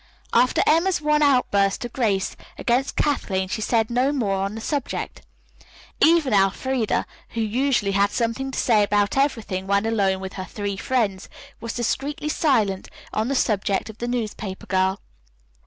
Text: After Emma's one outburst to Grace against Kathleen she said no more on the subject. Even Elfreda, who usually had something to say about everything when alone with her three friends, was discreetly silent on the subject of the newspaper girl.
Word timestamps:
After 0.33 0.63
Emma's 0.65 0.99
one 0.99 1.21
outburst 1.21 1.81
to 1.81 1.89
Grace 1.89 2.35
against 2.57 2.95
Kathleen 2.95 3.47
she 3.49 3.61
said 3.61 3.91
no 3.91 4.11
more 4.11 4.33
on 4.37 4.55
the 4.55 4.59
subject. 4.61 5.21
Even 6.03 6.33
Elfreda, 6.33 7.05
who 7.29 7.41
usually 7.41 7.91
had 7.91 8.09
something 8.09 8.49
to 8.49 8.57
say 8.57 8.81
about 8.81 9.15
everything 9.15 9.67
when 9.67 9.85
alone 9.85 10.19
with 10.19 10.33
her 10.33 10.45
three 10.45 10.75
friends, 10.75 11.29
was 11.59 11.75
discreetly 11.75 12.29
silent 12.29 12.89
on 13.13 13.27
the 13.27 13.35
subject 13.35 13.91
of 13.91 13.99
the 13.99 14.07
newspaper 14.07 14.65
girl. 14.65 14.99